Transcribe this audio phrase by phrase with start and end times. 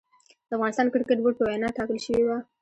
[0.47, 2.37] د افغانستان کريکټ بورډ په وينا ټاکل شوې وه